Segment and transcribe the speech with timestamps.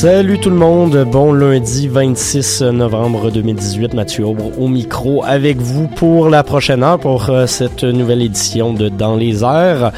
[0.00, 5.88] Salut tout le monde, bon lundi 26 novembre 2018, Mathieu Aubre au micro avec vous
[5.88, 9.92] pour la prochaine heure pour euh, cette nouvelle édition de Dans les airs.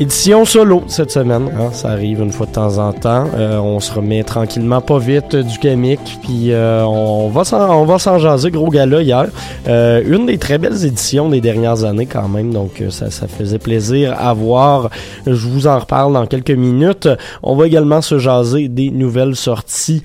[0.00, 3.26] Édition solo cette semaine, hein, ça arrive une fois de temps en temps.
[3.36, 8.50] Euh, on se remet tranquillement pas vite du gamic, puis euh, on va s'en, jaser
[8.50, 9.26] gros gala hier.
[9.68, 13.58] Euh, une des très belles éditions des dernières années quand même, donc ça, ça faisait
[13.58, 14.88] plaisir à voir.
[15.26, 17.10] Je vous en reparle dans quelques minutes.
[17.42, 20.02] On va également se jaser des nouvelles sorties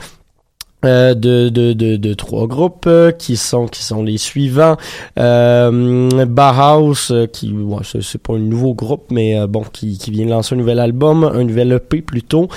[0.86, 4.78] euh, de, de, de, de, trois groupes euh, qui sont qui sont les suivants.
[5.20, 10.26] Euh, Bauhaus euh, qui ouais, c'est pas un nouveau groupe mais bon qui, qui vient
[10.26, 12.48] de lancer un nouvel album un nouvel EP plutôt.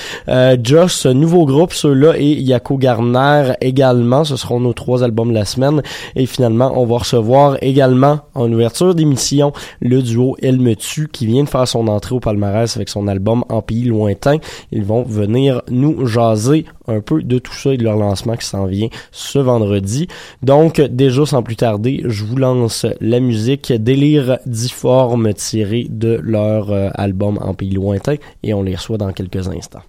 [0.62, 4.24] Joss nouveau groupe ceux-là et Yako Garner également.
[4.24, 5.82] Ce seront nos trois albums de la semaine.
[6.16, 11.26] Et finalement on va recevoir également en ouverture d'émission le duo Elle me tue qui
[11.26, 14.38] vient de faire son entrée au palmarès avec son album En pays lointain.
[14.72, 18.46] Ils vont venir nous jaser un peu de tout ça et de leur lancement qui
[18.46, 20.08] s'en vient ce vendredi.
[20.42, 26.70] Donc, déjà sans plus tarder, je vous lance la musique Délire difforme tirée de leur
[26.70, 29.82] euh, album En pays lointain et on les reçoit dans quelques instants.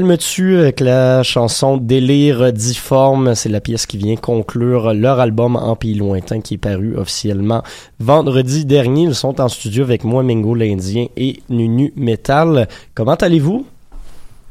[0.00, 3.34] Elle me avec la chanson Délire difforme?
[3.34, 7.62] C'est la pièce qui vient conclure leur album En Pays Lointain qui est paru officiellement
[7.98, 9.02] vendredi dernier.
[9.02, 12.66] Ils sont en studio avec moi, Mingo l'Indien et Nunu Metal.
[12.94, 13.66] Comment allez-vous?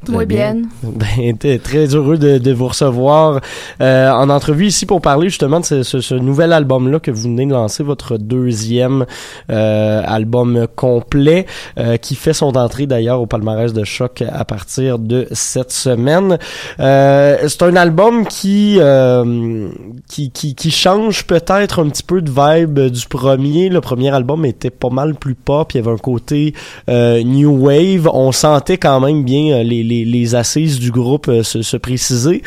[0.08, 0.62] Muy bien.
[0.84, 3.42] Ben, t'es très heureux de, de vous recevoir
[3.82, 7.24] euh, en entrevue ici pour parler justement de ce, ce- ce nouvel album-là que vous
[7.24, 9.06] venez de lancer, votre deuxième
[9.52, 11.46] euh, album complet,
[11.78, 16.38] euh, qui fait son entrée d'ailleurs au palmarès de choc à partir de cette semaine.
[16.80, 19.68] Euh, c'est un album qui, euh,
[20.08, 23.70] qui, qui, qui change peut-être un petit peu de vibe du premier.
[23.70, 26.54] Le premier album était pas mal plus pop, il y avait un côté
[26.90, 28.10] euh, new wave.
[28.14, 32.42] On sentait quand même bien les, les, les assises du groupe euh, se, se préciser.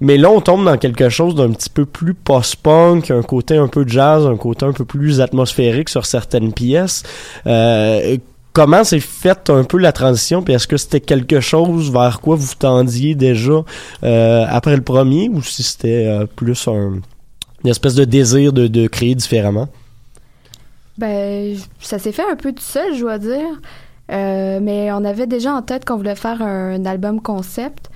[0.00, 3.68] Mais là, on tombe dans quelque chose d'un petit peu plus post-punk, un côté un
[3.68, 7.02] peu jazz, un côté un peu plus atmosphérique sur certaines pièces.
[7.46, 8.16] Euh,
[8.52, 12.36] comment s'est faite un peu la transition, puis est-ce que c'était quelque chose vers quoi
[12.36, 13.64] vous tendiez déjà
[14.02, 17.00] euh, après le premier, ou si c'était plus un,
[17.64, 19.68] une espèce de désir de, de créer différemment?
[20.96, 23.60] Ben, ça s'est fait un peu tout seul, je dois dire.
[24.10, 27.90] Euh, mais on avait déjà en tête qu'on voulait faire un, album concept.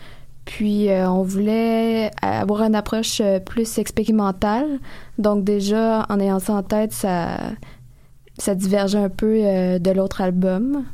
[0.45, 4.81] Puis euh, on voulait avoir une approche euh, plus expérimentale.
[5.19, 7.39] Donc déjà, en ayant ça en tête, ça,
[8.39, 10.85] ça divergeait un peu euh, de l'autre album.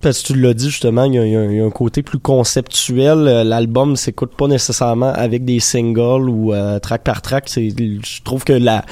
[0.00, 3.24] Parce que tu l'as dit justement, il y, a, un- côté plus conceptuel.
[3.46, 7.48] L'album s'écoute pas nécessairement avec des singles ou euh, track par track.
[7.48, 8.84] Je trouve que la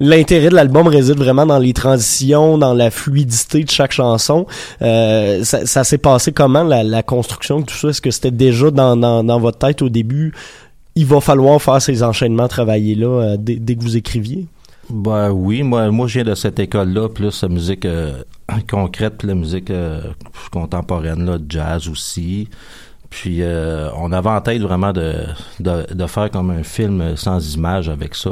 [0.00, 4.46] l'intérêt de l'album réside vraiment dans les transitions, dans la fluidité de chaque chanson.
[4.82, 7.90] Euh, ça, ça s'est passé comment la, la construction de tout ça?
[7.90, 10.32] Est-ce que c'était déjà dans, dans, dans votre tête au début
[10.96, 14.46] Il va falloir faire ces enchaînements, travailler là euh, dès, dès que vous écriviez?
[14.88, 18.22] Ben oui, moi, moi je viens de cette école-là, plus la musique euh,
[18.70, 20.00] concrète, puis la musique euh,
[20.50, 22.48] contemporaine, là, jazz aussi.
[23.08, 25.14] Puis euh, on avait en tête vraiment de,
[25.58, 28.30] de, de faire comme un film sans images avec ça,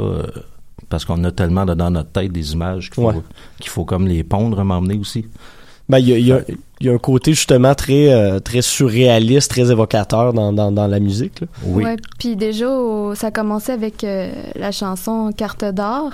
[0.89, 3.21] parce qu'on a tellement dans notre tête des images qu'il faut, Ouais.
[3.59, 5.25] qu'il faut comme les pondre, m'emmener aussi.
[5.87, 6.41] Ben, il y a, il y a-
[6.81, 10.87] il y a un côté justement très euh, très surréaliste, très évocateur dans, dans, dans
[10.87, 11.41] la musique.
[11.41, 11.47] Là.
[11.65, 11.83] Oui.
[12.19, 12.67] Puis déjà,
[13.15, 16.11] ça commençait avec euh, la chanson Carte d'or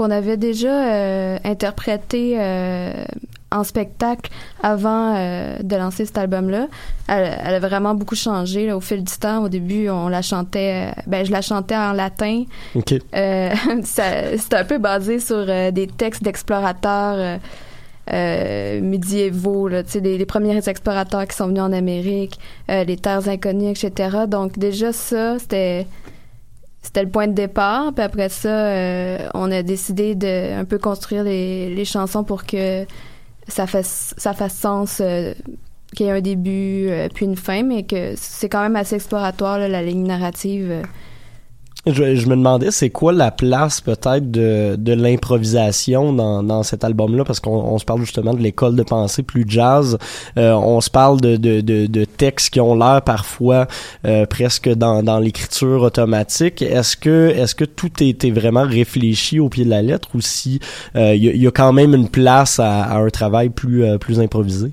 [0.00, 3.04] qu'on avait déjà euh, interprétée euh,
[3.50, 4.30] en spectacle
[4.62, 6.68] avant euh, de lancer cet album-là.
[7.06, 9.44] Elle, elle a vraiment beaucoup changé là, au fil du temps.
[9.44, 12.44] Au début, on la chantait, ben je la chantais en latin.
[12.74, 12.94] Ok.
[13.84, 17.38] Ça- C'était un peu basé sur des textes d'explorateurs
[18.12, 22.38] euh, médiévaux, là, tu sais, les, les premiers explorateurs qui sont venus en Amérique,
[22.68, 24.20] les terres inconnues, etc.
[24.26, 25.86] Donc déjà ça, c'était
[26.82, 27.92] c'était le point de départ.
[27.94, 32.44] Puis après ça, euh, on a décidé de un peu construire les, les chansons pour
[32.44, 32.86] que
[33.48, 35.00] ça fasse ça fasse sens.
[35.00, 35.34] euh,
[35.94, 38.94] qu'il y ait un début euh, puis une fin, mais que c'est quand même assez
[38.94, 40.82] exploratoire là, la ligne narrative.
[41.86, 46.62] Euh, Je, je me demandais, c'est quoi la place peut-être de, de l'improvisation dans, dans
[46.62, 49.98] cet album-là, parce qu'on on se parle justement de l'école de pensée plus jazz.
[50.36, 53.66] Euh, on se parle de, de, de, de textes qui ont l'air parfois
[54.04, 56.62] euh, presque dans, dans l'écriture automatique.
[56.62, 60.60] Est-ce que est-ce que tout était vraiment réfléchi au pied de la lettre ou si
[60.96, 63.48] euh, il y, a- il y a quand même une place à, à un travail
[63.48, 64.72] plus euh, plus improvisé?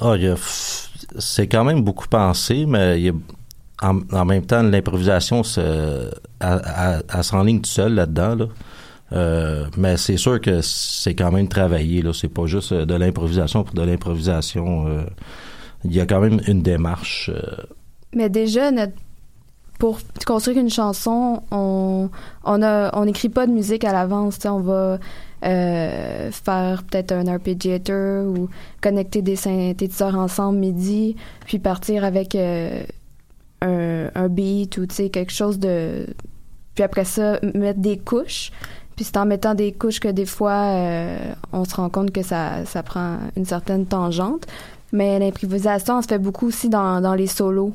[0.00, 3.12] Y f- c'est quand même beaucoup pensé, mais il y a,
[3.82, 6.10] en, même temps, l'improvisation, se-
[7.22, 8.34] s'enligne tout seul là-dedans.
[8.34, 8.46] Là.
[9.12, 12.02] Euh, mais c'est sûr que c'est quand même travaillé.
[12.02, 12.12] Là.
[12.12, 14.86] C'est pas juste euh, de l'improvisation pour de l'improvisation.
[14.88, 15.04] euh,
[15.84, 17.30] il y a quand même une démarche.
[17.32, 17.40] euh,
[18.14, 18.94] Mais déjà, notre-
[19.78, 22.08] pour construire une chanson, on
[22.44, 24.38] on a on n'écrit pas de musique à l'avance.
[24.46, 24.98] On va
[25.44, 28.48] euh, faire peut-être un arpeggiator ou
[28.80, 31.14] connecter des synthétiseurs ensemble midi,
[31.44, 32.34] puis partir avec
[33.62, 36.06] un, un beat ou quelque chose de.
[36.74, 38.50] Puis après ça, mettre des couches.
[38.96, 41.18] Puis c'est en mettant des couches que des fois, euh,
[41.52, 44.46] on se rend compte que ça, ça prend une certaine tangente.
[44.92, 47.72] Mais l'improvisation, on se fait beaucoup aussi dans, dans les solos.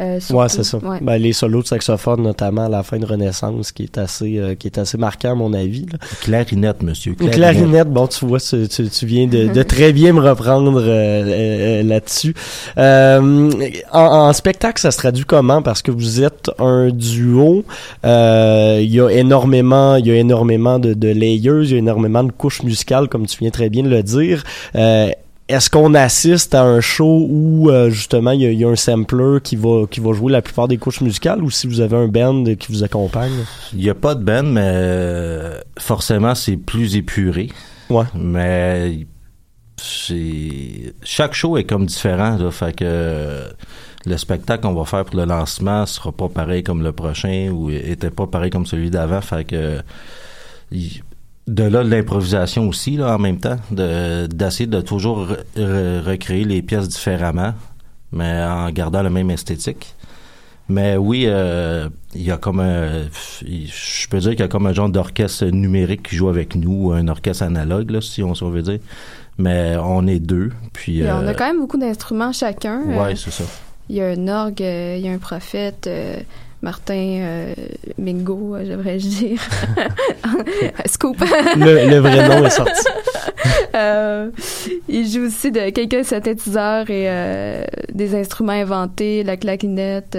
[0.00, 0.40] Euh, surtout.
[0.40, 0.78] Ouais, c'est ça.
[0.78, 0.98] Ouais.
[1.02, 4.54] Ben, les solos de saxophone, notamment à la fin de Renaissance, qui est assez, euh,
[4.54, 5.86] qui est assez marquant à mon avis.
[5.92, 5.98] là.
[6.22, 7.14] clarinette, monsieur.
[7.20, 10.80] Une clarinette, bon, tu vois, tu, tu, tu viens de, de très bien me reprendre
[10.80, 12.34] euh, euh, là-dessus.
[12.78, 13.50] Euh,
[13.92, 15.60] en, en spectacle, ça se traduit comment?
[15.62, 17.64] Parce que vous êtes un duo.
[18.04, 21.78] euh, Il y a énormément, il y a énormément de, de layers, il y a
[21.78, 24.44] énormément de couches musicales, comme tu viens très bien de le dire.
[25.50, 28.68] Est-ce qu'on assiste à un show où euh, justement il y, a, il y a
[28.68, 31.80] un sampler qui va qui va jouer la plupart des couches musicales ou si vous
[31.80, 33.32] avez un band qui vous accompagne?
[33.72, 37.48] Il n'y a pas de band, mais euh, forcément, c'est plus épuré.
[37.88, 38.04] Ouais.
[38.14, 39.08] Mais
[39.76, 42.36] c'est chaque show est comme différent.
[42.36, 43.42] Là, fait que
[44.06, 47.70] le spectacle qu'on va faire pour le lancement sera pas pareil comme le prochain ou
[47.70, 49.20] était pas pareil comme celui d'avant.
[49.20, 49.82] Fait que
[51.54, 56.00] de là de l'improvisation aussi là en même temps, de d'essayer de toujours re- re-
[56.02, 57.52] recréer les pièces différemment,
[58.12, 59.94] mais en gardant la même esthétique.
[60.68, 63.08] Mais oui, euh, il y a comme un,
[63.42, 66.92] je peux dire qu'il y a comme un genre d'orchestre numérique qui joue avec nous,
[66.92, 68.78] un orchestre analogue, là, si on, on veut dire.
[69.36, 71.02] Mais on est deux, puis...
[71.02, 72.82] On euh, a quand même beaucoup d'instruments chacun.
[72.88, 73.44] Euh, Ouais, c'est ça.
[73.88, 76.20] Il y a un orgue, euh, il y a un prophète, euh,
[76.62, 77.54] Martin euh,
[77.98, 79.40] Mingo, euh, j'aimerais dire.
[80.86, 81.16] Scoop.
[81.56, 82.84] le, le vrai nom est sorti.
[83.74, 84.30] Euh,
[84.88, 87.08] il joue aussi de quelques synthétiseurs et
[87.92, 90.16] des instruments inventés, la claquinette,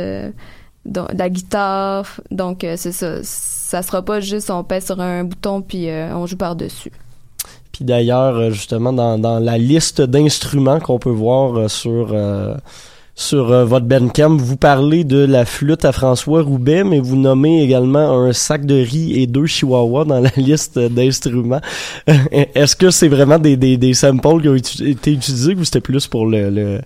[0.85, 2.05] donc, la guitare.
[2.31, 3.23] Donc, euh, c'est ça.
[3.23, 6.91] Ça sera pas juste on pèse sur un bouton puis euh, on joue par-dessus.
[7.71, 12.55] Puis d'ailleurs, justement, dans, dans la liste d'instruments qu'on peut voir sur euh,
[13.15, 17.61] sur euh, votre Bandcamp, vous parlez de la flûte à François Roubaix, mais vous nommez
[17.63, 21.61] également un sac de riz et deux chihuahuas dans la liste d'instruments.
[22.31, 26.07] Est-ce que c'est vraiment des, des, des samples qui ont été utilisés ou c'était plus
[26.07, 26.81] pour le, le,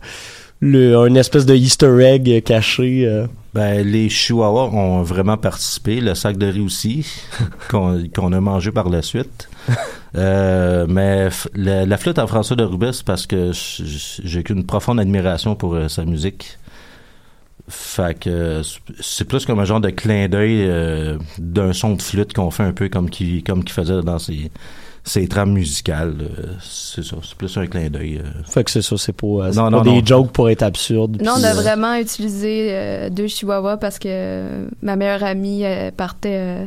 [0.60, 3.06] le un espèce de Easter egg caché?
[3.06, 3.28] euh?
[3.54, 7.06] Ben, les Chihuahuas ont vraiment participé, le sac de riz aussi,
[7.70, 9.48] qu'on qu'on a mangé par la suite.
[10.18, 13.52] Euh, mais la, la flûte à François de Roubaix, c'est parce que
[14.24, 16.58] j'ai qu'une profonde admiration pour euh, sa musique.
[17.68, 18.62] Fait que
[19.02, 22.64] c'est plus comme un genre de clin d'œil euh, d'un son de flûte qu'on fait
[22.64, 24.52] un peu comme qui comme qu'il faisait dans ses,
[25.04, 26.16] ses trames musicales.
[26.22, 28.20] euh, c'est ça, c'est plus un clin d'œil.
[28.20, 28.44] euh.
[28.46, 30.06] Fait que c'est ça, c'est pas, Non, pas non, des non.
[30.06, 31.22] jokes pour être absurdes.
[31.22, 35.64] Non, on a euh, vraiment utilisé euh, deux chihuahuas parce que ma meilleure amie
[35.98, 36.66] partait euh,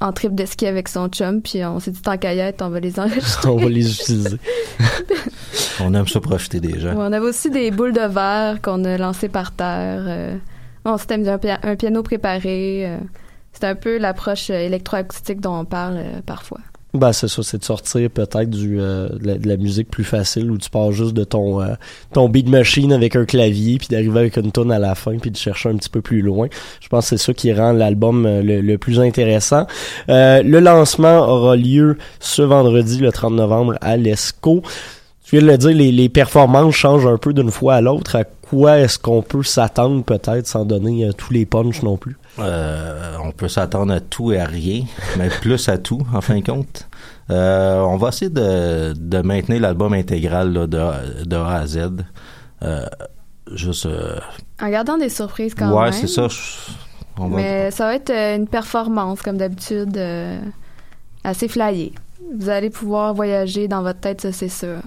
[0.00, 2.62] en trip de ski avec son chum, puis on s'est dit tant qu'à y être,
[2.62, 3.48] on va les enregistrer.
[3.50, 4.36] on va les utiliser.
[5.80, 6.90] On aime ça profiter des gens.
[6.94, 10.04] Ouais, on avait aussi des boules de verre qu'on a lancées par terre.
[10.06, 10.36] euh.
[10.86, 12.84] on s'était mis un, pia- un piano préparé.
[12.86, 12.98] euh.
[13.52, 16.60] C'est un peu l'approche euh, électroacoustique dont on parle euh, parfois.
[16.94, 20.56] Ben c'est ça, c'est de sortir peut-être du euh, de, la, musique plus facile où
[20.56, 21.74] tu pars juste de ton euh,
[22.12, 25.30] ton beat machine avec un clavier puis d'arriver avec une tonne à la fin puis
[25.30, 26.48] de chercher un petit peu plus loin.
[26.80, 29.66] Je pense que c'est ça qui rend l'album euh, le, le plus intéressant.
[30.08, 34.62] Euh, le lancement aura lieu ce vendredi le 30 novembre à l'ESCO.
[35.24, 38.14] Tu viens de le dire, les, les performances changent un peu d'une fois à l'autre.
[38.14, 42.16] À quoi est-ce qu'on peut s'attendre peut-être sans donner euh, tous les punchs non plus?
[42.38, 44.84] Euh, on peut s'attendre à tout et à rien,
[45.18, 46.88] mais plus à tout, en fin de compte.
[47.30, 51.90] Euh, on va essayer de, de maintenir l'album intégral là, de, de A à Z.
[52.62, 52.84] Euh,
[53.52, 53.88] juste.
[54.60, 55.92] En gardant des surprises quand ouais, même.
[55.92, 56.28] c'est ça.
[56.28, 56.72] je-
[57.18, 59.98] on va- Mais ça va être une performance, comme d'habitude,
[61.24, 61.92] assez flyée.
[62.38, 64.78] Vous allez pouvoir voyager dans votre tête, ça c'est sûr.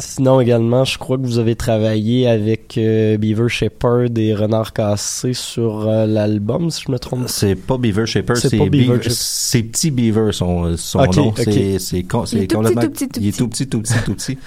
[0.00, 5.32] Sinon également, je crois que vous avez travaillé avec euh, Beaver Shepherd et Renard Cassé
[5.32, 7.24] sur euh, l'album, si je me trompe.
[7.26, 8.96] C'est pas Beaver Shaper, C'est Beaver Beaver.
[9.02, 9.10] Shaper.
[9.12, 11.28] C'est petit Beaver son nom.
[11.30, 11.42] ok.
[11.80, 13.38] C'est Il est tout complètement- petit, tout petit, tout Il est petit.
[13.38, 14.38] tout petit, tout petit, tout petit.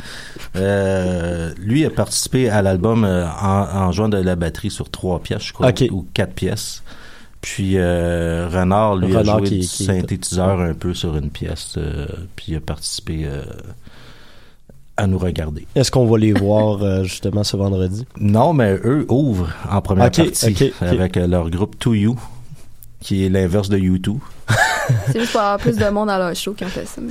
[0.55, 5.19] Euh, lui a participé à l'album euh, en, en jouant de la batterie sur trois
[5.19, 6.81] pièces, je crois, ou quatre pièces.
[7.41, 11.29] Puis euh, Renard, lui, Renard a joué qui- du qui- synthétiseur un peu sur une
[11.29, 12.05] pièce, euh,
[12.35, 13.41] puis il a participé euh,
[15.01, 15.65] à nous regarder.
[15.75, 18.05] Est-ce qu'on va les voir euh, justement ce vendredi?
[18.19, 22.15] Non, mais eux ouvrent en première partie avec euh, leur groupe To You,
[23.01, 24.15] qui est l'inverse de U2.
[25.07, 27.01] C'est juste pour avoir plus de monde à leur show qui ont fait ça.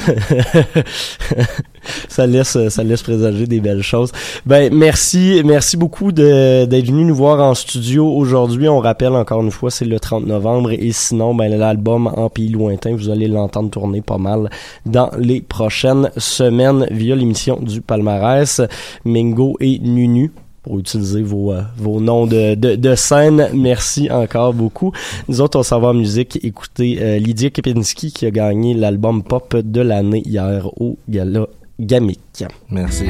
[2.09, 4.13] ça laisse ça laisse présager des belles choses.
[4.47, 8.69] Ben merci merci beaucoup d'être venu nous voir en studio aujourd'hui.
[8.69, 12.49] On rappelle encore une fois c'est le 30 novembre et sinon ben l'album en pays
[12.49, 14.51] lointain vous allez l'entendre tourner pas mal
[14.87, 18.61] dans les prochaines semaines via l'émission du palmarès
[19.05, 20.33] Mingo et Nunu
[20.63, 23.49] pour utiliser vos, euh, vos noms de, de, scène.
[23.55, 24.93] Merci encore beaucoup.
[25.29, 26.39] Nous autres, on s'en va en musique.
[26.43, 31.47] Écoutez euh, Lydia Kepinski qui a gagné l'album pop de l'année hier au Gala
[31.79, 32.45] Gamic.
[32.71, 33.07] Merci.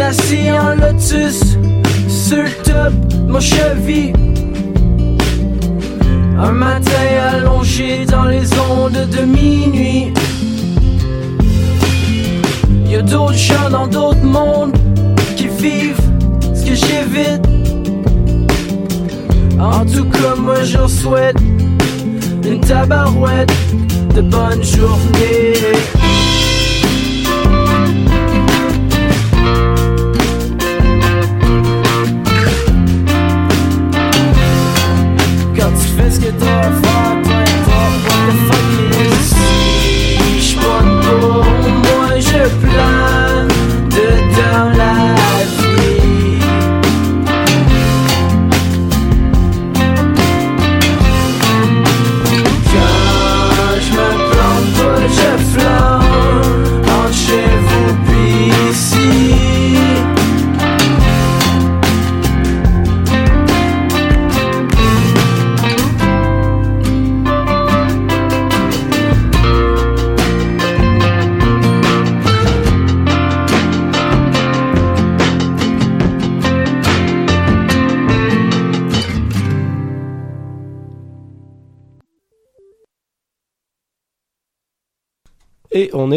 [0.00, 1.58] Ben assis en lotus
[2.08, 4.14] sur le top de mon cheville.
[6.38, 10.14] Un matin allongé dans les ondes de minuit.
[12.86, 14.72] Y a d'autres gens dans d'autres mondes
[15.36, 16.00] qui vivent
[16.54, 17.46] ce que j'évite.
[19.60, 21.36] En tout cas, moi je leur souhaite
[22.42, 23.52] une tabarouette
[24.14, 25.52] de bonne journée.
[36.40, 36.99] Tu fais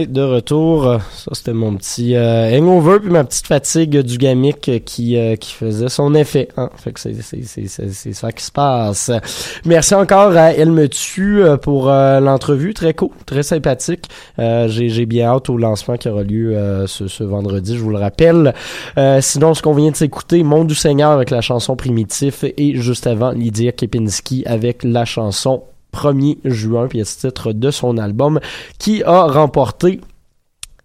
[0.08, 1.00] de retour.
[1.16, 5.54] Ça, c'était mon petit euh, hangover puis ma petite fatigue du gamic qui, euh, qui
[5.54, 6.50] faisait son effet.
[6.58, 6.70] Hein?
[6.76, 9.12] Fait que c'est, ça qui se passe.
[9.66, 12.74] Merci encore à Elle me tue euh, pour euh, l'entrevue.
[12.74, 14.06] Très cool, très sympathique.
[14.40, 17.98] Euh, j'ai, bien hâte au lancement qui aura lieu euh, ce, vendredi, je vous le
[17.98, 18.54] rappelle.
[18.98, 22.76] Euh, sinon, ce qu'on vient de s'écouter, Monde du Seigneur avec la chanson Primitif et
[22.76, 25.64] juste avant, Lydia Kepinski avec la chanson
[25.94, 28.40] 1er juin, pièce titre de son album,
[28.80, 30.02] qui a remporté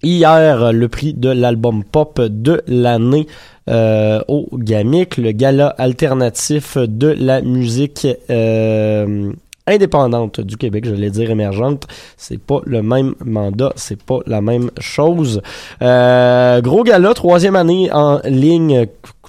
[0.02, 3.26] hier le prix de l'album pop de l'année
[3.68, 9.32] euh, au GAMIC, le gala alternatif de la musique euh,
[9.66, 14.70] indépendante du Québec, j'allais dire émergente, c'est pas le même mandat, c'est pas la même
[14.78, 15.42] chose.
[15.82, 18.86] Euh, gros gala, troisième année en ligne,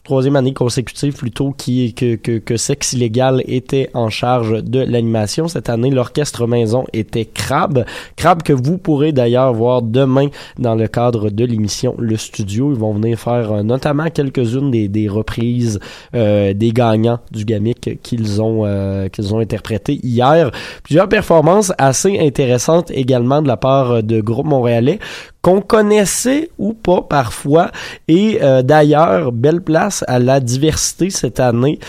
[0.10, 5.48] troisième année consécutive plutôt qui que, que, que Sexe Illégal était en charge de l'animation.
[5.48, 7.86] Cette année, l'orchestre maison était Crabe.
[8.16, 12.72] Crabe que vous pourrez d'ailleurs voir demain dans le cadre de l'émission Le Studio.
[12.72, 15.80] Ils vont venir faire euh, notamment quelques-unes des, des reprises
[16.16, 20.50] euh, des gagnants du Gamic qu'ils ont euh, qu'ils ont interprété hier.
[20.82, 24.98] Plusieurs performances assez intéressantes également de la part de groupe montréalais
[25.42, 27.72] qu'on connaissait ou pas parfois.
[28.08, 31.80] Et euh, d'ailleurs, belle place à la diversité cette année.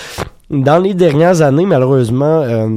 [0.51, 2.69] Dans les dernières années, malheureusement, euh,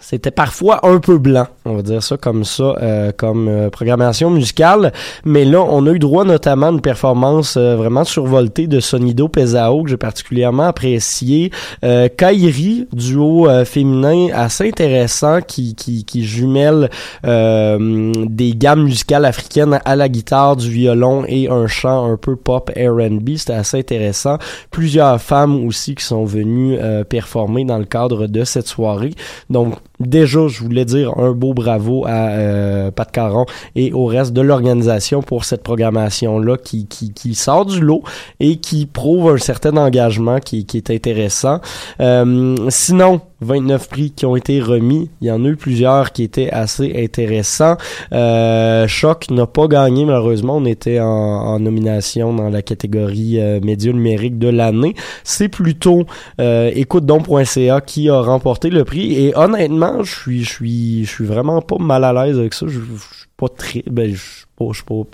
[0.00, 4.30] c'était parfois un peu blanc On va dire ça comme ça, euh, comme euh, programmation
[4.30, 4.92] musicale.
[5.24, 9.28] Mais là, on a eu droit notamment à une performance euh, vraiment survoltée de Sonido
[9.28, 11.50] Pesao que j'ai particulièrement apprécié.
[11.84, 16.90] Euh, Kairi, duo euh, féminin assez intéressant qui, qui, qui jumelle
[17.26, 22.36] euh, des gammes musicales africaines à la guitare, du violon et un chant un peu
[22.36, 23.36] pop R&B.
[23.36, 24.38] C'était assez intéressant.
[24.70, 29.12] Plusieurs femmes aussi qui sont venues euh, performer dans le cadre de cette soirée.
[29.50, 34.32] Donc déjà, je voulais dire un beau bravo à euh, Pat Caron et au reste
[34.32, 38.02] de l'organisation pour cette programmation-là qui, qui, qui sort du lot
[38.38, 41.60] et qui prouve un certain engagement qui, qui est intéressant.
[42.00, 45.10] Euh, sinon, 29 prix qui ont été remis.
[45.20, 47.76] Il y en a eu plusieurs qui étaient assez intéressants.
[48.12, 50.56] Euh, Choc n'a pas gagné malheureusement.
[50.56, 54.94] On était en, en nomination dans la catégorie euh, médias numériques de l'année.
[55.24, 56.04] C'est plutôt
[56.40, 59.14] euh, écoute-donc.ca qui a remporté le prix.
[59.14, 62.66] Et honnêtement, je suis, je suis, je suis vraiment pas mal à l'aise avec ça.
[62.68, 65.04] Je, suis pas très, ben, je suis pas, suis pas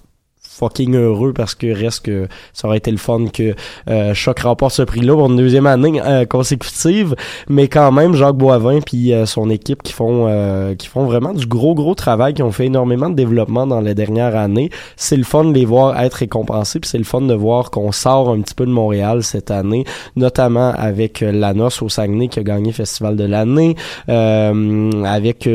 [0.55, 3.55] fucking heureux parce que reste que ça aurait été le fun que
[3.89, 7.17] euh, Choc remporte ce prix-là pour une deuxième année euh, consécutive
[7.49, 11.33] mais quand même Jacques Boivin puis euh, son équipe qui font euh, qui font vraiment
[11.33, 15.17] du gros gros travail qui ont fait énormément de développement dans les dernières années c'est
[15.17, 18.31] le fun de les voir être récompensés puis c'est le fun de voir qu'on sort
[18.31, 22.45] un petit peu de Montréal cette année notamment avec La Noce au Saguenay qui a
[22.45, 23.75] gagné Festival de l'année
[24.07, 25.49] avec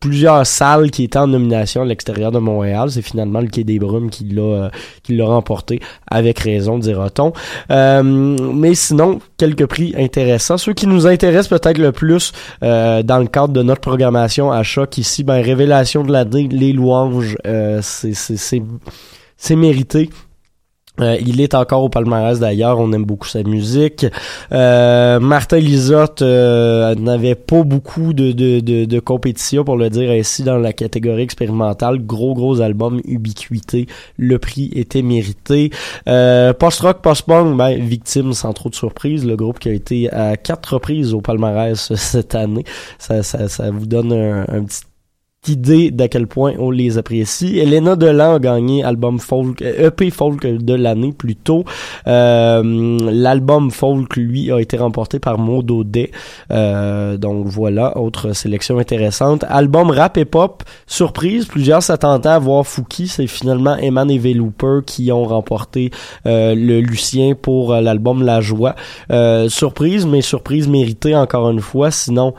[0.00, 2.90] plusieurs salles qui étaient en nomination à l'extérieur de Montréal.
[2.90, 4.68] C'est finalement le Quai des Brumes qui l'a euh,
[5.02, 5.80] qui l'a remporté
[6.10, 7.32] avec raison, dira-t-on.
[7.70, 10.58] Euh, mais sinon, quelques prix intéressants.
[10.58, 12.32] Ceux qui nous intéressent peut-être le plus
[12.62, 16.72] euh, dans le cadre de notre programmation à choc ici, ben Révélation de l'année, les
[16.72, 20.10] louanges, euh, c'est c'est mérité.
[21.00, 24.06] Euh, il est encore au palmarès d'ailleurs, on aime beaucoup sa musique.
[24.52, 30.42] Euh, Martin Lisotte euh, n'avait pas beaucoup de, de, de, compétition, pour le dire ainsi,
[30.42, 32.04] dans la catégorie expérimentale.
[32.04, 33.86] Gros, gros album, ubiquité.
[34.16, 35.70] Le prix était mérité.
[36.08, 39.24] Euh, Post-rock, post-punk, ben, victime sans trop de surprise.
[39.24, 42.64] Le groupe qui a été à quatre reprises au palmarès cette année.
[42.98, 44.82] Ça, ça, vous donne un petit
[45.48, 47.58] idée d'à quel point on les apprécie.
[47.58, 51.64] Elena Delan a gagné album folk, euh, EP folk de l'année plus tôt.
[52.06, 56.10] Euh, L'album folk, lui, a été remporté par Maud Audet.
[56.50, 59.44] Euh, donc voilà, autre sélection intéressante.
[59.48, 63.08] Album rap et pop, surprise, plusieurs s'attendaient à voir Fouki.
[63.08, 65.90] C'est finalement Eman et Velouper qui ont remporté
[66.26, 68.74] euh, le Lucien pour euh, l'album La Joie.
[69.48, 71.90] Surprise, mais surprise méritée encore une fois.
[71.90, 72.34] Sinon,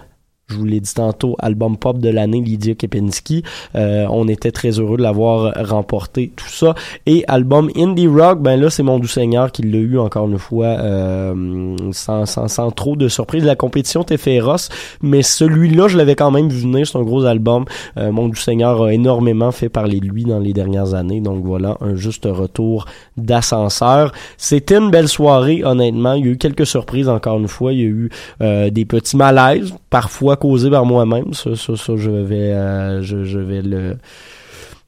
[0.49, 3.43] je vous l'ai dit tantôt, album pop de l'année, Lydia Kepinski.
[3.75, 6.73] Euh, on était très heureux de l'avoir remporté, tout ça.
[7.05, 10.37] Et album indie rock, ben là, c'est Mon Doux Seigneur qui l'a eu encore une
[10.37, 13.43] fois, euh, sans, sans, sans trop de surprise.
[13.43, 14.69] La compétition était féroce,
[15.01, 16.87] mais celui-là, je l'avais quand même vu venir.
[16.87, 17.65] C'est un gros album.
[17.97, 21.19] Euh, Mon Doux Seigneur a énormément fait parler de lui dans les dernières années.
[21.19, 22.85] Donc voilà, un juste retour
[23.17, 24.13] d'ascenseur.
[24.37, 26.13] C'était une belle soirée, honnêtement.
[26.13, 27.73] Il y a eu quelques surprises, encore une fois.
[27.73, 28.09] Il y a eu
[28.41, 31.33] euh, des petits malaises, parfois causé par moi-même.
[31.33, 33.97] Ça, ça, ça, je vais, euh, je, vais le,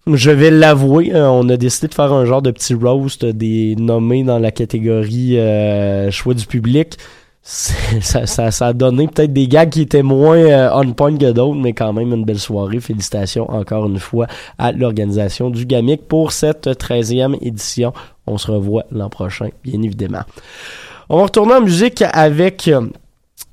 [0.07, 1.13] je vais l'avouer.
[1.13, 4.51] Euh, on a décidé de faire un genre de petit roast des nommés dans la
[4.51, 6.97] catégorie euh, choix du public.
[7.41, 11.93] Ça, a donné peut-être des gags qui étaient moins on point que d'autres, mais quand
[11.93, 12.79] même une belle soirée.
[12.79, 17.91] Félicitations encore une fois à l'organisation du GAMIC pour cette 13e édition.
[18.27, 20.23] On se revoit l'an prochain, bien évidemment.
[21.09, 22.69] On va retourner en musique avec...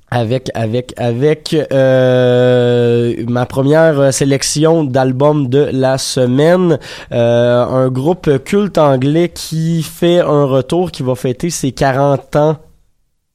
[0.09, 6.79] avec avec avec euh, ma première sélection d'albums de la semaine.
[7.11, 12.57] Euh, un groupe culte anglais qui fait un retour qui va fêter ses 40 ans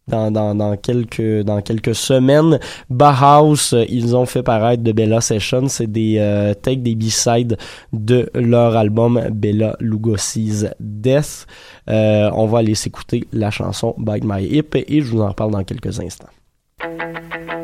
[0.09, 2.59] dans, dans, dans quelques dans quelques semaines.
[2.89, 7.59] Bauhaus ils ont fait paraître de Bella Session c'est des euh, takes des B-sides
[7.93, 11.47] de leur album Bella Lugosi's Death.
[11.91, 15.51] Euh, on va aller s'écouter la chanson Bite My Hip et je vous en parle
[15.51, 16.29] dans quelques instants
[16.83, 17.62] Thank you.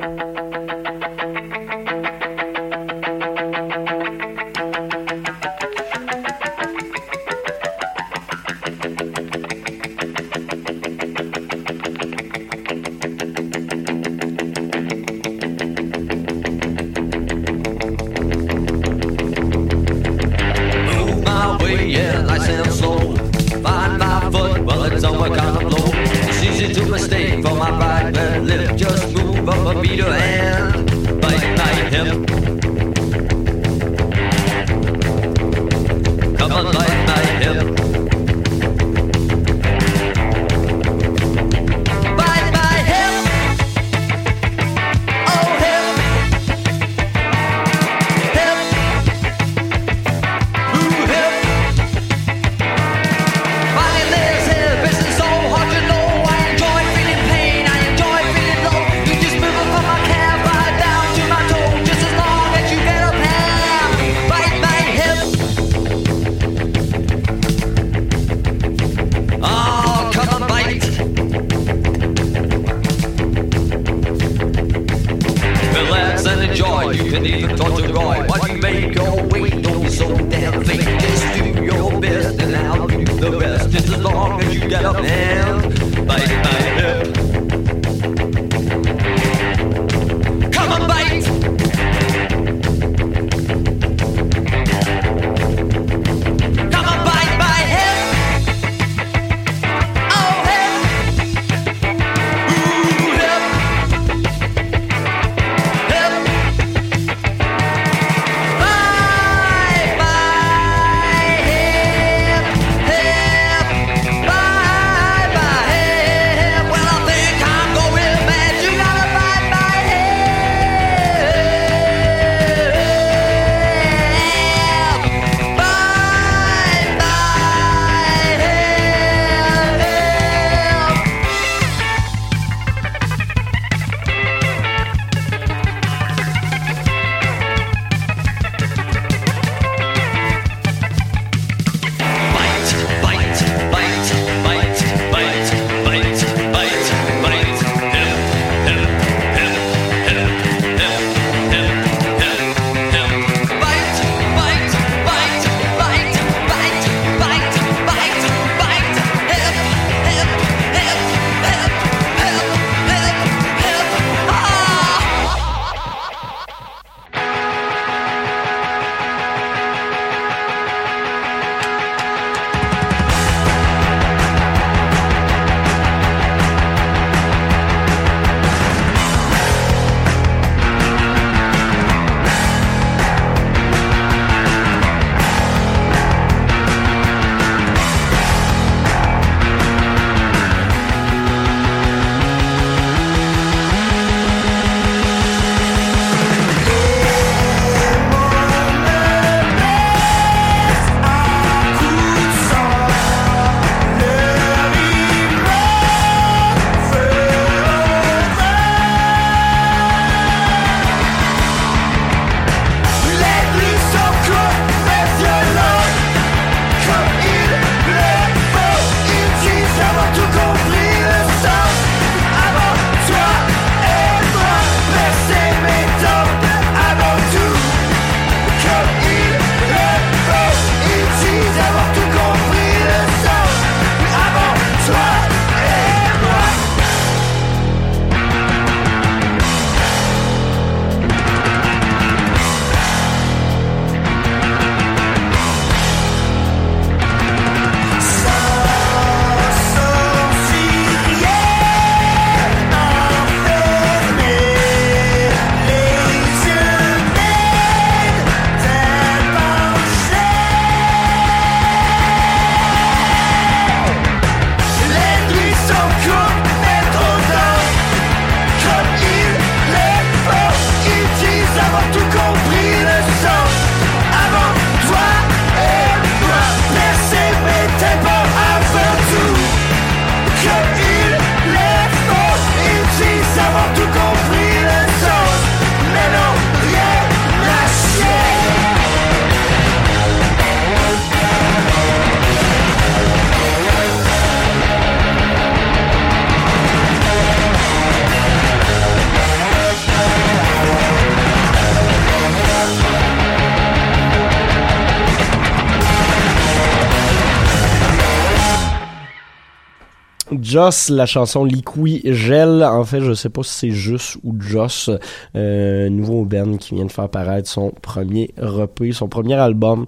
[310.49, 312.65] Joss, la chanson Liqui Gel.
[312.65, 314.91] En fait, je sais pas si c'est juste ou Joss,
[315.37, 319.85] euh, nouveau band qui vient de faire paraître son premier repris, son premier album.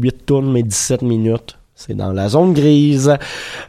[0.00, 1.58] 8 tournes mais 17 minutes.
[1.76, 3.14] C'est dans la zone grise.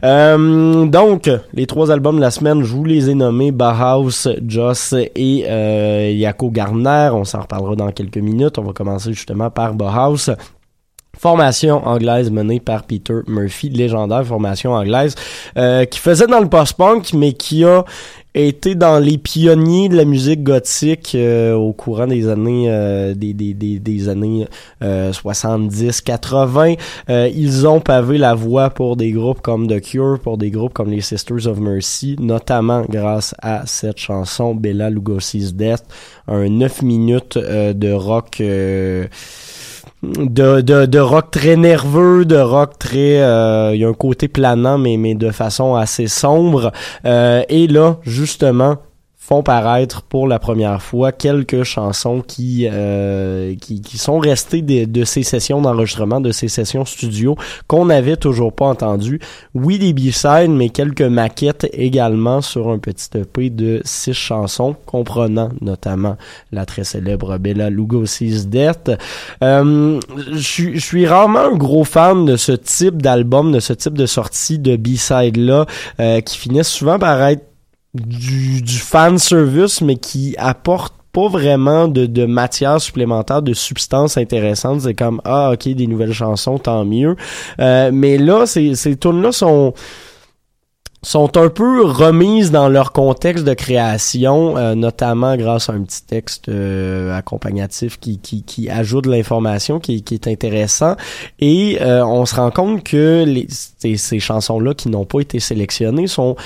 [0.04, 4.94] Euh, donc, les trois albums de la semaine, je vous les ai nommés Bauhaus, Joss
[5.14, 7.10] et euh, Yako Gardner.
[7.12, 8.58] On s'en reparlera dans quelques minutes.
[8.58, 10.28] On va commencer justement par Bauhaus.
[11.18, 15.14] Formation anglaise menée par Peter Murphy, légendaire formation anglaise,
[15.56, 17.84] euh, qui faisait dans le post-punk, mais qui a
[18.34, 23.34] été dans les pionniers de la musique gothique euh, au courant des années euh, des,
[23.34, 24.46] des, des, années
[24.80, 26.78] 70-80.
[27.08, 30.90] ils ont pavé la voie pour des groupes comme The Cure, pour des groupes comme
[30.90, 35.84] les Sisters of Mercy, notamment grâce à cette chanson Bella Lugosi's Death,
[36.28, 39.06] un 9 minutes euh, de rock euh,
[40.02, 43.22] de, de, de rock très nerveux, de rock très...
[43.22, 46.72] euh, Il y a un côté planant, mais, mais de façon assez sombre.
[47.04, 48.78] Euh, et là, justement,
[49.24, 54.84] font paraître pour la première fois quelques chansons qui euh, qui, qui, sont restées de,
[54.84, 57.36] de ces sessions d'enregistrement, de ces sessions studio
[57.68, 59.20] qu'on n'avait toujours pas entendues.
[59.54, 65.50] Oui, des B-sides, mais quelques maquettes également sur un petit EP de six chansons, comprenant
[65.60, 66.16] notamment
[66.50, 68.90] la très célèbre Bella Lugosi's Death.
[69.44, 70.00] Euh,
[70.32, 74.58] je suis rarement un gros fan de ce type d'album, de ce type de sortie
[74.58, 75.66] de B-side là,
[76.00, 77.51] euh, qui finissent souvent par être
[77.94, 84.16] du, du fan service, mais qui apporte pas vraiment de, de matière supplémentaire, de substance
[84.16, 84.80] intéressante.
[84.80, 87.16] C'est comme ah ok des nouvelles chansons, tant mieux.
[87.60, 89.74] Euh, mais là, ces, ces tunes là sont
[91.04, 96.06] sont un peu remises dans leur contexte de création, euh, notamment grâce à un petit
[96.06, 100.94] texte euh, accompagnatif qui, qui, qui ajoute de l'information qui, qui est intéressant.
[101.40, 106.36] Et on se rend compte que les, ces chansons-là qui n'ont pas été sélectionnées sont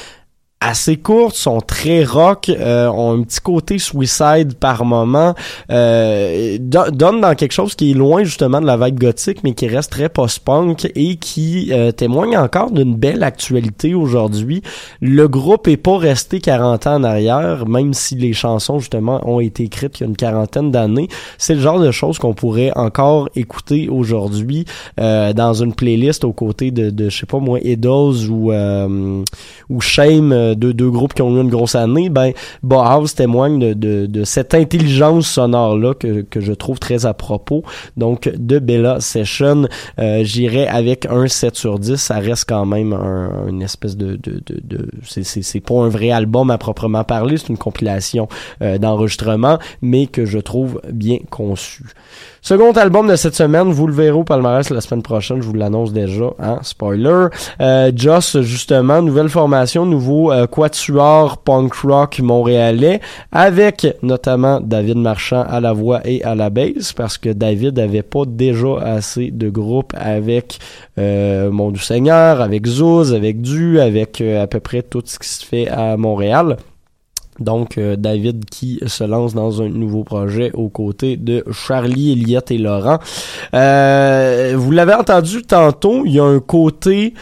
[0.61, 5.35] assez courtes, sont très rock, euh, ont un petit côté suicide par moment,
[5.71, 9.69] euh, donnent dans quelque chose qui est loin justement de la vibe gothique, mais qui
[9.69, 14.63] reste très post-punk et qui euh, témoigne encore d'une belle actualité aujourd'hui.
[15.03, 19.41] Le groupe est pas resté 40 ans en arrière, même si les chansons justement ont
[19.41, 21.09] été écrites il y a une quarantaine d'années.
[21.37, 24.65] C'est le genre de choses qu'on pourrait encore écouter aujourd'hui
[25.01, 28.53] euh, dans une playlist aux côtés de, de je sais pas moi, Edos ou
[29.69, 32.33] ou Shame de deux groupes qui ont eu une grosse année, ben
[32.63, 37.15] Bauhaus témoigne de, de, de cette intelligence sonore là que, que je trouve très à
[37.15, 37.63] propos.
[37.97, 39.67] Donc de Bella Session,
[39.99, 44.17] euh, j'irai avec un 7 sur 10, ça reste quand même un, une espèce de
[44.17, 48.29] de, de, de c'est pas un vrai album à proprement parler, c'est une compilation
[48.63, 51.85] euh, d'enregistrement, mais que je trouve bien conçu.
[52.47, 55.55] Second album de cette semaine, vous le verrez au palmarès la semaine prochaine, je vous
[55.55, 57.27] l'annonce déjà, hein, spoiler.
[57.61, 63.01] Euh, Joss, justement, nouvelle formation, nouveau euh, quatuor punk rock montréalais,
[63.33, 68.05] avec notamment David Marchand à la voix et à la basse, parce que David avait
[68.05, 70.61] pas déjà assez de groupes avec
[71.01, 75.45] euh, Seigneur, avec Zouz, avec Du, avec euh, à peu près tout ce qui se
[75.45, 76.59] fait à Montréal.
[77.41, 82.51] Donc, euh, David qui se lance dans un nouveau projet aux côtés de Charlie, Elliott
[82.51, 82.99] et Laurent.
[83.55, 87.15] Euh, vous l'avez entendu tantôt, il y a un côté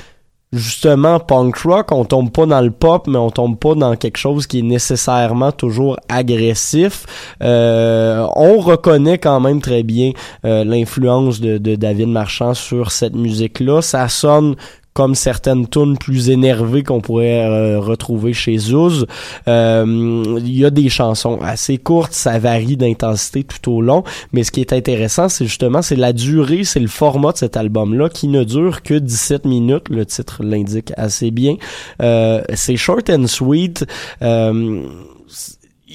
[0.53, 4.19] justement punk rock, on tombe pas dans le pop, mais on tombe pas dans quelque
[4.19, 7.07] chose qui est nécessairement toujours agressif.
[7.43, 10.13] Euh, on reconnaît quand même très bien
[10.45, 13.83] l'influence de, de, David Marchand sur cette musique-là.
[13.83, 14.55] Ça sonne
[14.95, 19.07] comme certaines tunes plus énervées qu'on pourrait euh, retrouver chez Zouz.
[19.49, 24.45] Euh, il y a des chansons assez courtes, ça varie d'intensité tout au long, mais
[24.45, 28.09] ce qui est intéressant, c'est justement c'est la durée, c'est le format de cet album-là
[28.09, 31.57] qui ne dure que 17 minutes, le titre l'indique assez bien.
[32.01, 33.85] Euh, c'est short and sweet.
[34.23, 34.83] Euh,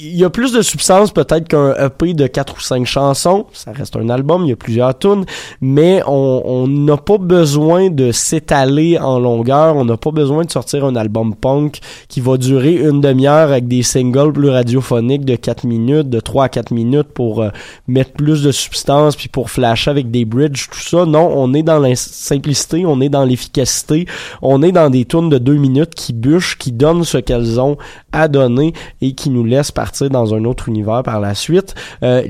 [0.02, 3.45] il y a plus de substance peut-être qu'un EP de quatre ou cinq chansons.
[3.54, 5.26] Ça reste un album, il y a plusieurs tunes,
[5.62, 9.76] mais on n'a pas besoin de s'étaler en longueur.
[9.76, 13.68] On n'a pas besoin de sortir un album punk qui va durer une demi-heure avec
[13.68, 17.50] des singles plus radiophoniques de 4 minutes, de 3 à 4 minutes pour euh,
[17.88, 21.06] mettre plus de substance puis pour flasher avec des bridges, tout ça.
[21.06, 24.06] Non, on est dans la simplicité, on est dans l'efficacité,
[24.41, 27.78] on est dans des tunes de 2 minutes qui bûchent, qui donnent ce qu'elles ont
[28.12, 31.74] à donner et qui nous laissent partir dans un autre univers par la suite.
[32.04, 32.22] Euh,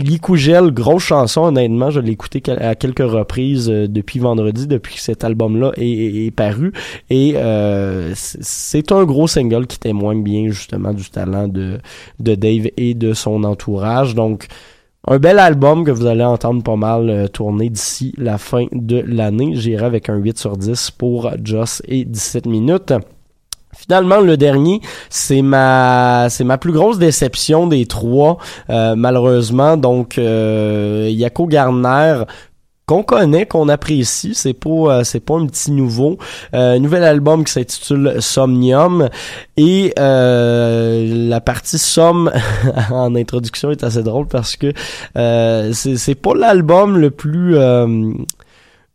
[0.71, 5.25] grosse chanson, honnêtement, je l'ai écouté à quelques reprises euh, depuis vendredi, depuis que cet
[5.25, 6.71] album-là est, paru.
[7.09, 11.79] Et euh, c'est un gros single qui témoigne bien justement du talent de,
[12.19, 14.15] de Dave et de son entourage.
[14.15, 14.47] Donc,
[15.05, 19.03] un bel album que vous allez entendre pas mal euh, tourner d'ici la fin de
[19.05, 19.51] l'année.
[19.55, 22.93] J'irai avec un 8 sur 10 pour Joss et 17 minutes.
[23.75, 28.37] Finalement, le dernier, c'est ma c'est ma plus grosse déception des trois,
[28.69, 29.77] euh, malheureusement.
[29.77, 32.23] Donc, euh, Yako Garner,
[32.87, 36.17] qu'on connaît, qu'on apprécie, c'est pas euh, c'est pas un petit nouveau.
[36.55, 39.07] Euh, nouvel album qui s'intitule Somnium
[39.55, 42.31] et la partie Somme
[42.91, 44.73] en introduction est assez drôle parce que
[45.13, 47.55] c'est c'est pas l'album le plus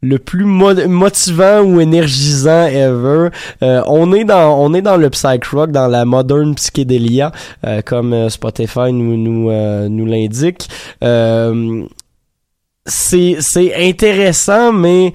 [0.05, 3.31] le plus motivant ou énergisant ever.
[3.63, 7.33] Euh, on est dans on est dans le psych rock, dans la modern psychédélia,
[7.67, 9.51] euh, comme euh, Spotify nous nous
[9.89, 10.69] nous l'indique.
[12.87, 15.15] c'est c'est intéressant, mais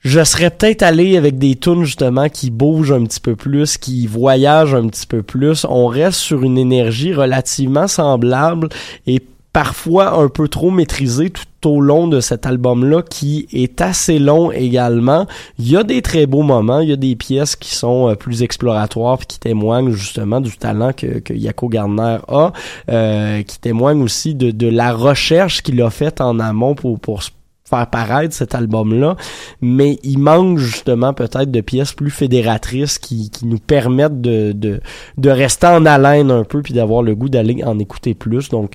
[0.00, 4.08] je serais peut-être allé avec des tunes justement qui bougent un petit peu plus, qui
[4.08, 5.64] voyagent un petit peu plus.
[5.68, 8.68] On reste sur une énergie relativement semblable
[9.06, 9.20] et
[9.52, 14.50] parfois un peu trop maîtrisé tout au long de cet album-là qui est assez long
[14.50, 15.26] également.
[15.58, 18.14] Il y a des très beaux moments, il y a des pièces qui sont euh,
[18.14, 22.52] plus exploratoires puis qui témoignent justement du talent que, que Yako Gardner a,
[22.90, 27.22] euh, qui témoignent aussi de, de la recherche qu'il a faite en amont pour, pour
[27.64, 29.16] faire paraître cet album-là,
[29.62, 34.80] mais il manque justement peut-être de pièces plus fédératrices qui, qui nous permettent de, de,
[35.16, 38.50] de rester en haleine un peu puis d'avoir le goût d'aller en écouter plus.
[38.50, 38.72] Donc,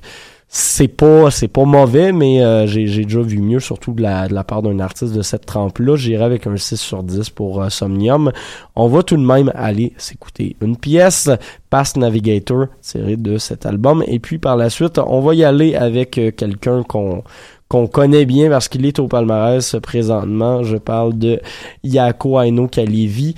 [0.50, 4.62] c'est pas c'est pas mauvais mais euh, j'ai déjà vu mieux surtout de la part
[4.62, 8.32] d'un artiste de cette trempe là j'irai avec un 6 sur 10 pour euh, Somnium
[8.74, 11.28] on va tout de même aller s'écouter une pièce
[11.68, 15.74] Pass Navigator tirée de cet album et puis par la suite on va y aller
[15.74, 17.22] avec euh, quelqu'un qu'on
[17.68, 20.62] qu'on connaît bien parce qu'il est au palmarès présentement.
[20.62, 21.38] Je parle de
[21.84, 23.34] Yako Aino Kalevi.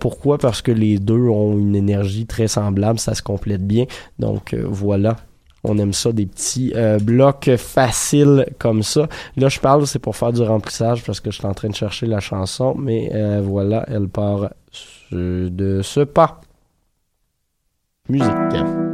[0.00, 0.38] pourquoi?
[0.38, 3.84] Parce que les deux ont une énergie très semblable, ça se complète bien.
[4.18, 5.16] Donc voilà,
[5.66, 9.08] on aime ça, des petits euh, blocs faciles comme ça.
[9.36, 11.74] Là, je parle, c'est pour faire du remplissage parce que je suis en train de
[11.74, 14.50] chercher la chanson, mais euh, voilà, elle part
[15.10, 16.40] de ce pas.
[18.08, 18.85] Musique.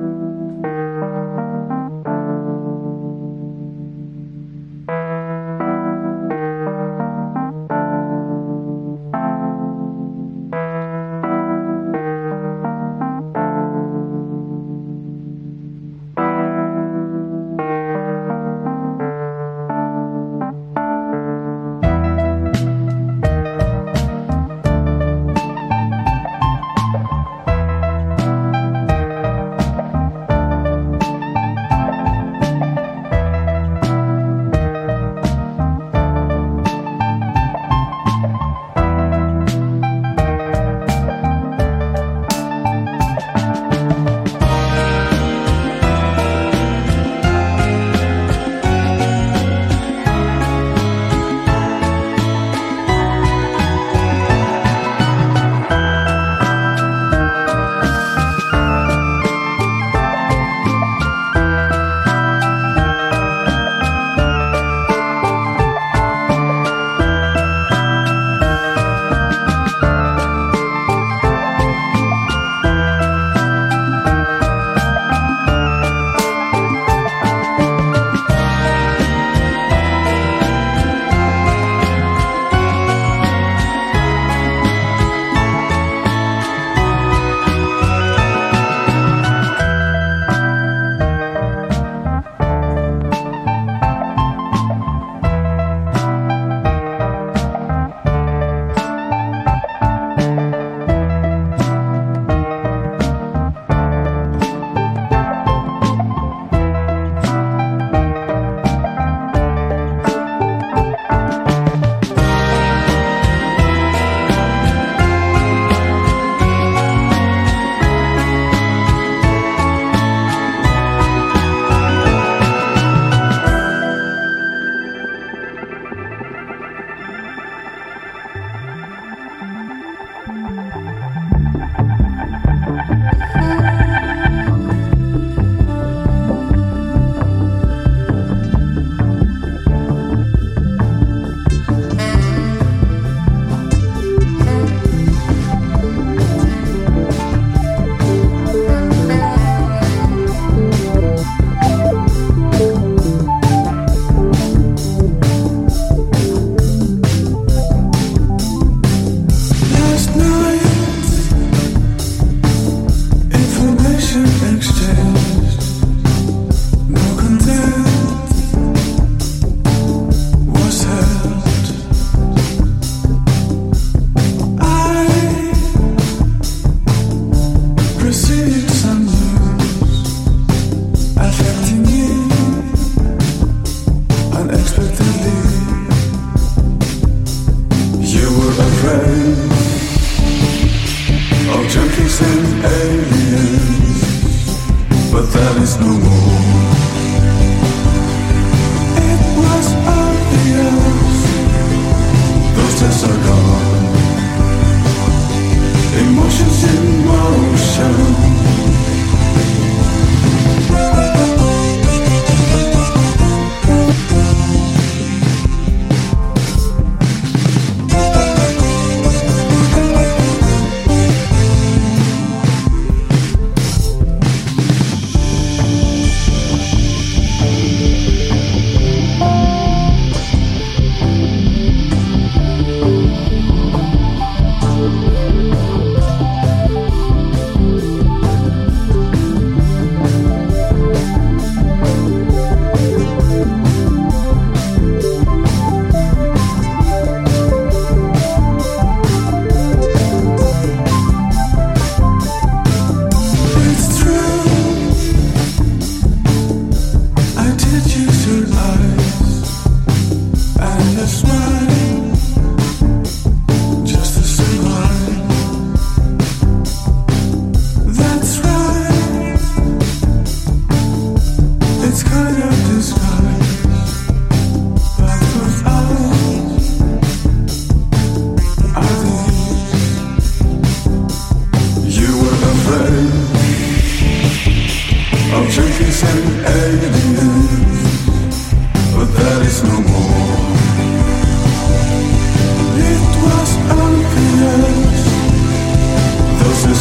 [195.79, 196.22] no more.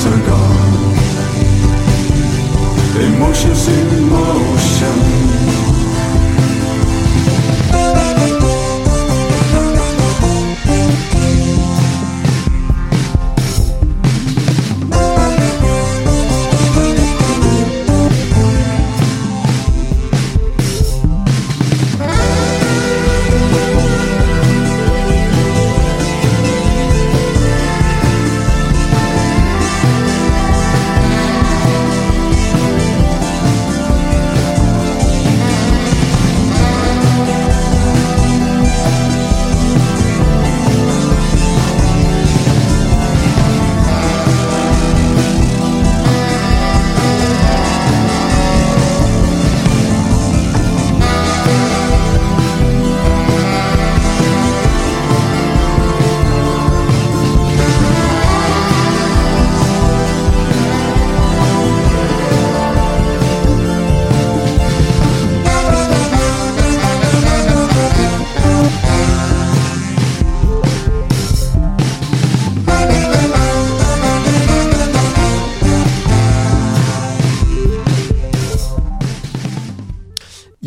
[0.06, 0.72] are gone.
[3.02, 3.91] Emotions in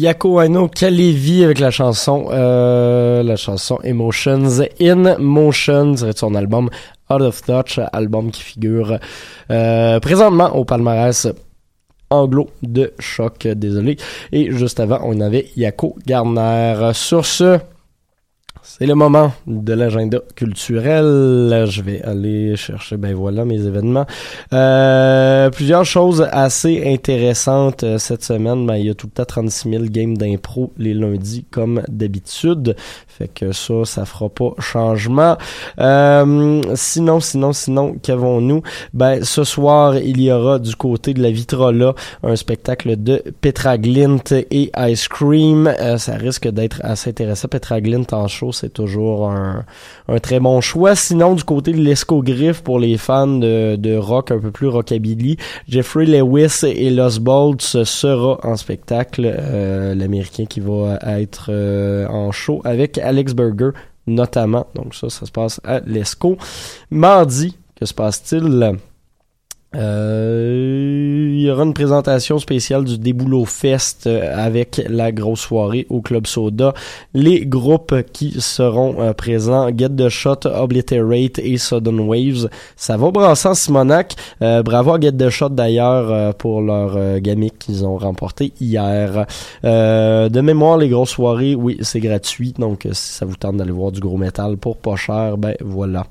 [0.05, 5.97] Yako Ano Kalevi avec la chanson euh, la chanson Emotions in Motion?
[5.97, 6.69] C'est son album
[7.09, 8.99] Out of Touch album qui figure
[9.51, 11.29] euh, présentement au palmarès
[12.11, 13.97] anglo de choc désolé.
[14.31, 16.91] Et juste avant on avait Yako Garner.
[16.93, 17.59] Sur ce
[18.67, 21.67] c'est le moment de l'agenda culturel.
[21.69, 24.07] Je vais aller chercher, ben voilà, mes événements.
[24.55, 28.67] Euh, plusieurs choses assez intéressantes euh, cette semaine.
[28.67, 32.75] Ben, il y a tout le temps 36 000 games d'impro les lundis, comme d'habitude.
[33.07, 35.37] Fait que ça, ça fera pas changement.
[35.79, 38.63] Euh, sinon, sinon, sinon, qu'avons-nous?
[38.95, 43.77] Ben, ce soir, il y aura du côté de la Vitrola un spectacle de Petra
[43.77, 45.67] Glint et Ice Cream.
[45.67, 47.49] Euh, ça risque d'être assez intéressant.
[47.49, 49.65] Petra Glint en show, c'est toujours un,
[50.23, 50.95] très bon choix.
[50.95, 55.37] Sinon, du côté de l'escogriffe pour les fans de, de rock un peu plus rockabilly,
[55.69, 59.25] Jeffrey Lewis et Los Bolts sera en spectacle.
[59.27, 63.71] Euh, L'Américain qui va être euh, en show avec Alex Berger
[64.07, 64.67] notamment.
[64.75, 66.37] Donc ça, ça se passe à l'ESCO.
[66.91, 68.79] Mardi, que se passe-t-il?
[69.77, 75.87] Euh, il y aura une présentation spéciale du Déboulot Fest euh, avec la grosse soirée
[75.91, 76.75] au Club Soda.
[77.13, 82.49] Les groupes qui seront euh, présents, Get the Shot, Obliterate et Sudden Waves.
[82.77, 84.15] Ça va brasser en Simonac.
[84.41, 89.27] bravo à Get the Shot d'ailleurs pour leur gamique qu'ils ont remporté hier.
[89.63, 92.55] de mémoire, les grosses soirées, oui, c'est gratuit.
[92.59, 96.07] Donc si ça vous tente d'aller voir du gros métal pour pas cher, ben voilà.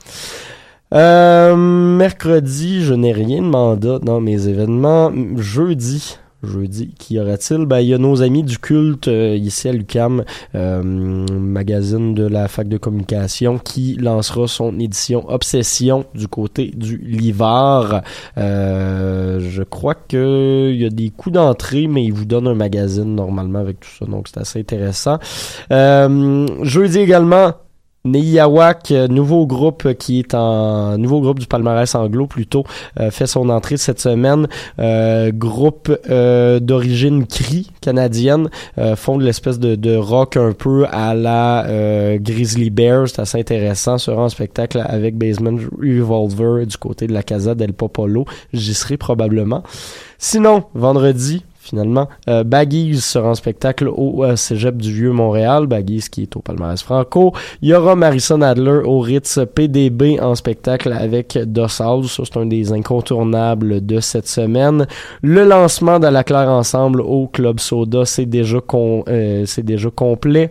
[0.93, 5.11] Euh, mercredi, je n'ai rien de mandat dans mes événements.
[5.37, 7.65] Jeudi, jeudi, qu'y aura-t-il?
[7.65, 10.23] Ben, il y a nos amis du culte euh, ici à l'UCAM,
[10.53, 16.97] euh, magazine de la fac de communication, qui lancera son édition Obsession du côté du
[16.97, 18.03] Livard.
[18.37, 22.55] Euh, je crois que il y a des coûts d'entrée, mais il vous donne un
[22.55, 25.17] magazine normalement avec tout ça, donc c'est assez intéressant.
[25.71, 27.53] jeudi également,
[28.05, 32.65] Neyawak, euh, nouveau groupe qui est en nouveau groupe du palmarès anglo plutôt,
[32.99, 34.47] euh, fait son entrée cette semaine.
[34.79, 35.89] Euh, groupe
[36.61, 38.49] d'origine cri canadienne,
[38.95, 41.65] font de l'espèce de, rock un peu à la
[42.17, 43.97] Grizzly Bear, c'est assez intéressant.
[43.97, 48.25] Sera en spectacle avec Basement Revolver du côté de la Casa del Popolo.
[48.53, 49.63] J'y serai probablement.
[50.17, 52.09] Sinon, vendredi, finalement.
[52.27, 55.65] Euh, Baggies sera en spectacle au euh, Cégep du Vieux-Montréal.
[55.67, 57.33] Baggies qui est au palmarès franco.
[57.61, 62.17] Il y aura Marison Adler au Ritz PDB en spectacle avec Dos House.
[62.17, 64.85] Ça, c'est un des incontournables de cette semaine.
[65.21, 69.89] Le lancement de la Claire Ensemble au Club Soda, c'est déjà, con, euh, c'est déjà
[69.89, 70.49] complet.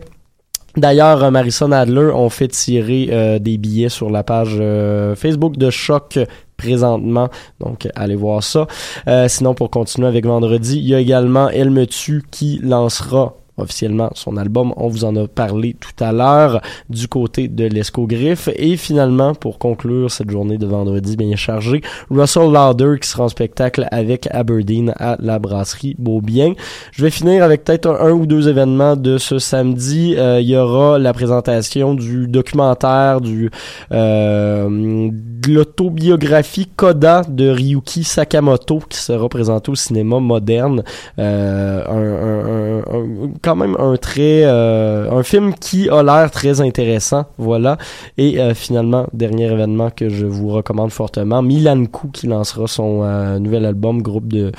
[0.75, 5.69] D'ailleurs, Marison Adler ont fait tirer euh, des billets sur la page euh, Facebook de
[5.69, 6.17] Choc
[6.63, 7.29] présentement.
[7.59, 8.67] Donc, allez voir ça.
[9.07, 13.35] Euh, sinon, pour continuer avec vendredi, il y a également Elle me tue qui lancera
[13.57, 14.73] officiellement son album.
[14.77, 18.49] On vous en a parlé tout à l'heure du côté de l'escogriffe.
[18.55, 23.29] Et finalement, pour conclure cette journée de vendredi bien chargée, Russell Lauder qui sera en
[23.29, 26.53] spectacle avec Aberdeen à la brasserie Beaubien.
[26.91, 30.15] Je vais finir avec peut-être un, ou deux événements de ce samedi.
[30.17, 33.49] Euh, il y aura la présentation du documentaire du
[33.91, 40.83] euh, de l'autobiographie Koda de Ryuki Sakamoto qui sera présenté au cinéma moderne.
[41.19, 46.61] Euh, un, un, un, quand même un très euh, un film qui a l'air très
[46.61, 47.77] intéressant voilà.
[48.17, 53.01] Et euh, finalement dernier événement que je vous recommande fortement Milan Kou qui lancera son
[53.03, 54.51] euh, nouvel album groupe de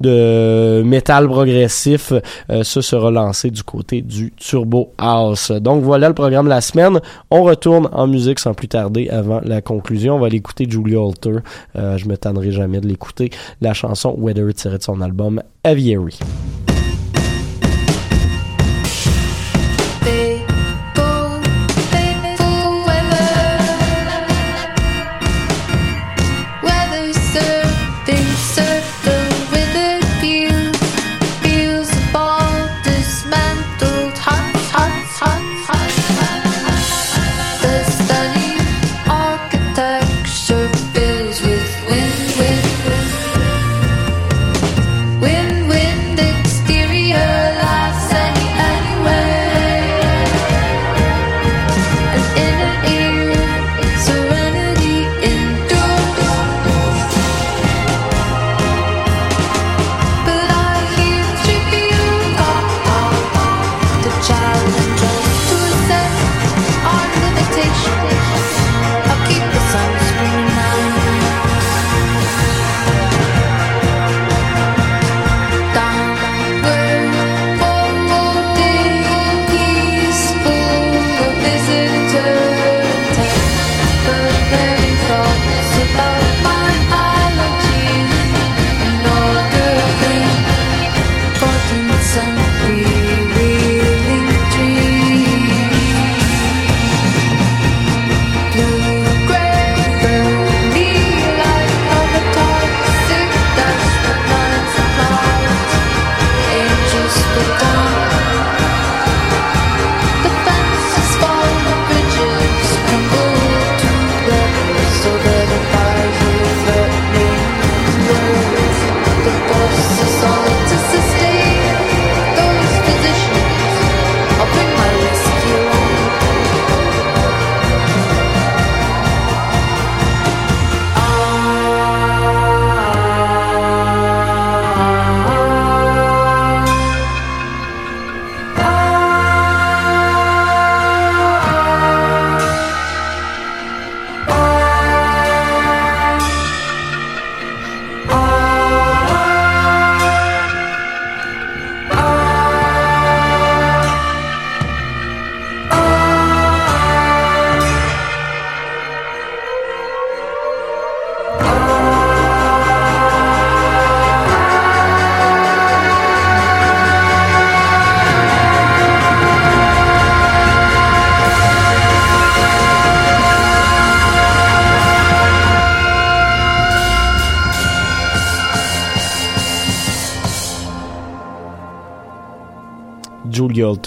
[0.00, 2.14] de métal progressif
[2.48, 5.50] ce sera lancé du côté du Turbo House.
[5.50, 7.00] Donc voilà le programme de la semaine.
[7.30, 10.16] On retourne en musique sans plus tarder avant la conclusion.
[10.16, 11.40] On va l'écouter Julia Alter.
[11.74, 13.28] Je me tannerai jamais de l'écouter.
[13.60, 16.18] La chanson Weather tirée de son album Aviary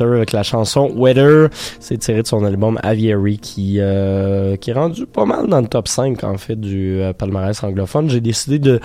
[0.02, 1.50] Avec la chanson Weather.
[1.80, 5.68] C'est tiré de son album Aviary qui, euh, qui est rendu pas mal dans le
[5.68, 8.10] top 5 en fait du euh, palmarès anglophone.
[8.10, 8.80] J'ai décidé de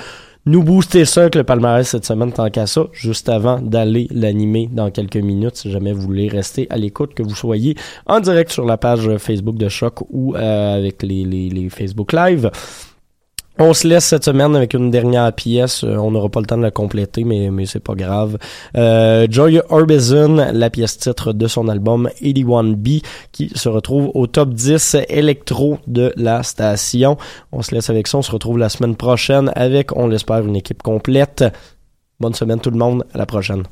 [0.47, 4.69] nous booster ça avec le palmarès cette semaine tant qu'à ça, juste avant d'aller l'animer
[4.71, 5.57] dans quelques minutes.
[5.57, 9.17] Si jamais vous voulez rester à l'écoute, que vous soyez en direct sur la page
[9.19, 12.51] Facebook de Choc ou euh, avec les, les, les Facebook Live.
[13.61, 15.83] On se laisse cette semaine avec une dernière pièce.
[15.83, 18.39] Euh, on n'aura pas le temps de la compléter, mais, mais c'est pas grave.
[18.77, 23.03] Euh, Joy Orbison, la pièce titre de son album 81B,
[23.33, 27.17] qui se retrouve au top 10 électro de la station.
[27.51, 28.19] On se laisse avec ça.
[28.19, 31.45] On se retrouve la semaine prochaine avec, on l'espère, une équipe complète.
[32.21, 33.05] Bonne semaine tout le monde.
[33.13, 33.65] À la prochaine.